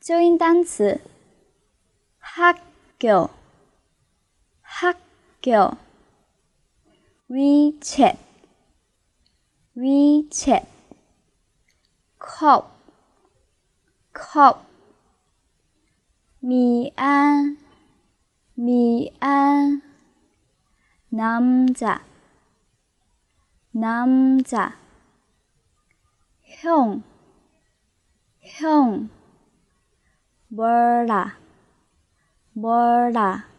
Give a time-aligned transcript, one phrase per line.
[0.00, 1.00] 纠音单词
[2.18, 3.30] 학교
[4.60, 5.76] 학교
[7.30, 8.16] WeChat
[9.76, 10.66] WeChat
[12.18, 12.76] 컵
[14.12, 14.64] 컵,
[16.40, 17.58] 미안
[18.54, 19.82] 미안
[21.10, 22.04] 남자
[23.72, 24.74] 남자
[26.42, 27.02] 형
[28.46, 29.10] 형,
[30.61, 31.21] borda
[32.53, 33.50] borda